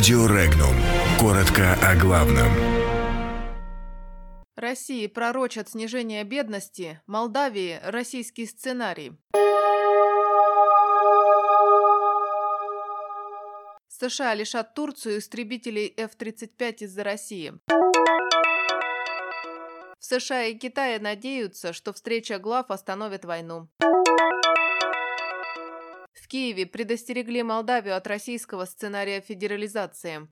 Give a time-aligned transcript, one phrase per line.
[0.00, 0.74] Радио Регнум.
[1.18, 2.48] Коротко о главном.
[4.56, 9.12] России пророчат снижение бедности, Молдавии– российский сценарий.
[13.88, 17.52] США лишат Турцию истребителей F-35 из-за России.
[19.98, 23.68] В США и Китае надеются, что встреча глав остановит войну.
[26.30, 30.28] Киеве предостерегли Молдавию от российского сценария федерализации.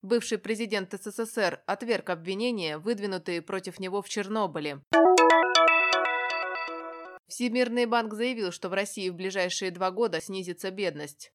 [0.00, 4.80] Бывший президент СССР отверг обвинения, выдвинутые против него в Чернобыле.
[7.26, 11.32] Всемирный банк заявил, что в России в ближайшие два года снизится бедность.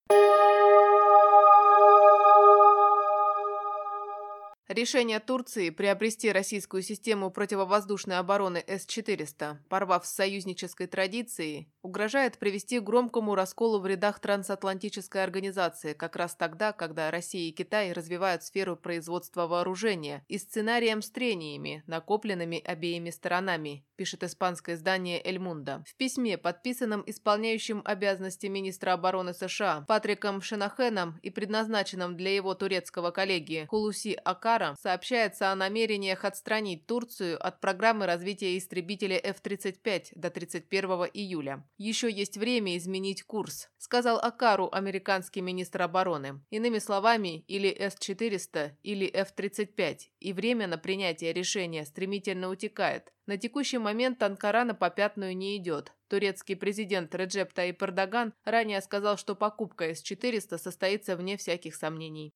[4.70, 12.84] Решение Турции приобрести российскую систему противовоздушной обороны С-400, порвав с союзнической традицией, угрожает привести к
[12.84, 18.78] громкому расколу в рядах трансатлантической организации как раз тогда, когда Россия и Китай развивают сферу
[18.78, 25.84] производства вооружения и сценарием с трениями, накопленными обеими сторонами, пишет испанское издание «Эль Мунда».
[25.86, 33.12] В письме, подписанном исполняющим обязанности министра обороны США Патриком Шенахеном и предназначенном для его турецкого
[33.12, 41.10] коллеги Хулуси Акара, сообщается о намерениях отстранить Турцию от программы развития истребителя F-35 до 31
[41.14, 41.66] июля.
[41.78, 46.42] Еще есть время изменить курс, сказал Акару американский министр обороны.
[46.52, 53.12] Иными словами, или С-400, или F-35, и время на принятие решения стремительно утекает.
[53.26, 55.94] На текущий момент Анкара на попятную не идет.
[56.10, 62.34] Турецкий президент Реджеп Таип Эрдоган ранее сказал, что покупка С-400 состоится вне всяких сомнений.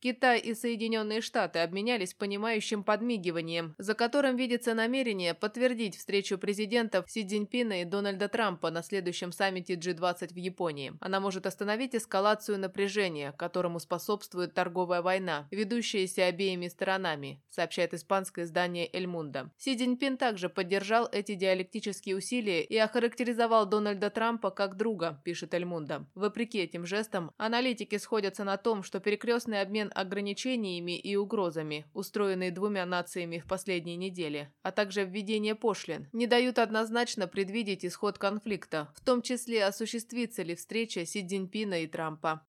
[0.00, 7.26] Китай и Соединенные Штаты обменялись понимающим подмигиванием, за которым видится намерение подтвердить встречу президентов Си
[7.26, 10.92] Цзиньпина и Дональда Трампа на следующем саммите G20 в Японии.
[11.00, 18.88] Она может остановить эскалацию напряжения, которому способствует торговая война, ведущаяся обеими сторонами, сообщает испанское издание
[18.92, 19.50] «Эль Мунда».
[19.58, 25.64] Си Цзиньпин также поддержал эти диалектические усилия и охарактеризовал Дональда Трампа как друга, пишет «Эль
[25.64, 26.06] Мунда».
[26.14, 32.50] Вопреки этим жестам, аналитики сходятся на том, что перекрестный обмен обмен ограничениями и угрозами, устроенные
[32.50, 38.88] двумя нациями в последние недели, а также введение пошлин, не дают однозначно предвидеть исход конфликта,
[38.96, 42.42] в том числе осуществится ли встреча Си Цзиньпина и Трампа.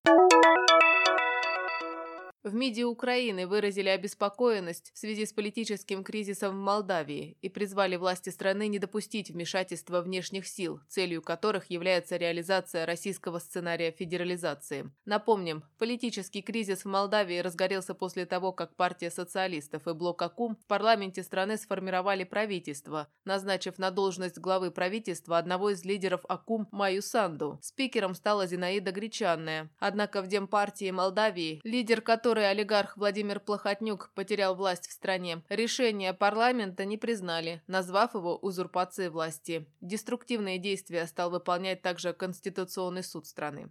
[2.42, 8.30] В МИДе Украины выразили обеспокоенность в связи с политическим кризисом в Молдавии и призвали власти
[8.30, 14.90] страны не допустить вмешательства внешних сил, целью которых является реализация российского сценария федерализации.
[15.04, 20.66] Напомним, политический кризис в Молдавии разгорелся после того, как партия социалистов и блок АКУМ в
[20.66, 27.60] парламенте страны сформировали правительство, назначив на должность главы правительства одного из лидеров АКУМ Маю Санду.
[27.62, 29.70] Спикером стала Зинаида Гречанная.
[29.78, 36.14] Однако в Демпартии Молдавии, лидер которой которой олигарх Владимир Плохотнюк потерял власть в стране, решение
[36.14, 39.66] парламента не признали, назвав его узурпацией власти.
[39.82, 43.68] Деструктивные действия стал выполнять также Конституционный суд страны.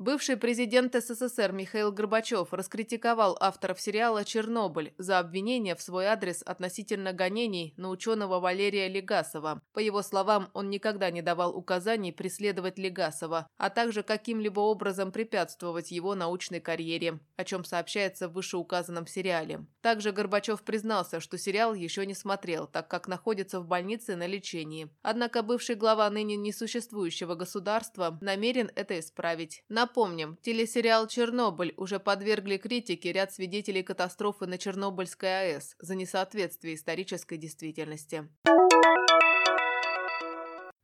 [0.00, 7.12] Бывший президент СССР Михаил Горбачев раскритиковал авторов сериала «Чернобыль» за обвинение в свой адрес относительно
[7.12, 9.60] гонений на ученого Валерия Легасова.
[9.74, 15.90] По его словам, он никогда не давал указаний преследовать Легасова, а также каким-либо образом препятствовать
[15.90, 19.66] его научной карьере, о чем сообщается в вышеуказанном сериале.
[19.82, 24.88] Также Горбачев признался, что сериал еще не смотрел, так как находится в больнице на лечении.
[25.02, 29.62] Однако бывший глава ныне несуществующего государства намерен это исправить.
[29.90, 37.36] Напомним, телесериал «Чернобыль» уже подвергли критике ряд свидетелей катастрофы на Чернобыльской АЭС за несоответствие исторической
[37.36, 38.28] действительности.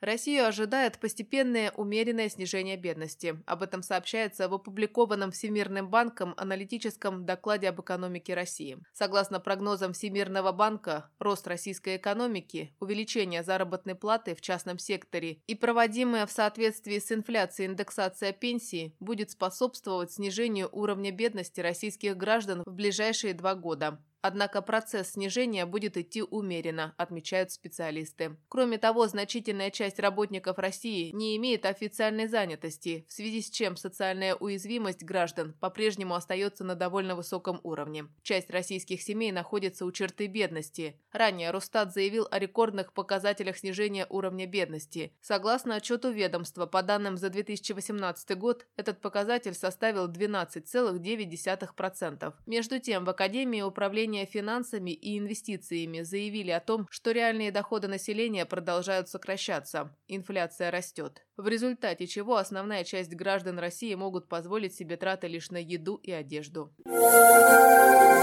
[0.01, 3.43] Россию ожидает постепенное умеренное снижение бедности.
[3.47, 8.79] Об этом сообщается в опубликованном Всемирным банком аналитическом докладе об экономике России.
[8.93, 16.27] Согласно прогнозам Всемирного банка, рост российской экономики, увеличение заработной платы в частном секторе и проводимая
[16.27, 23.33] в соответствии с инфляцией индексация пенсии будет способствовать снижению уровня бедности российских граждан в ближайшие
[23.33, 23.99] два года.
[24.23, 28.37] Однако процесс снижения будет идти умеренно, отмечают специалисты.
[28.49, 34.35] Кроме того, значительная часть работников России не имеет официальной занятости, в связи с чем социальная
[34.35, 38.09] уязвимость граждан по-прежнему остается на довольно высоком уровне.
[38.23, 41.01] Часть российских семей находится у черты бедности.
[41.13, 45.13] Ранее Росстат заявил о рекордных показателях снижения уровня бедности.
[45.21, 52.35] Согласно отчету ведомства, по данным за 2018 год, этот показатель составил 12,9%.
[52.47, 57.89] Между тем, в Академии управления управления финансами и инвестициями заявили о том, что реальные доходы
[57.89, 61.23] населения продолжают сокращаться, инфляция растет.
[61.37, 66.13] В результате чего основная часть граждан России могут позволить себе траты лишь на еду и
[66.13, 66.73] одежду.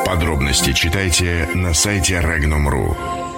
[0.06, 3.33] Подробности читайте на сайте Regnum.ru.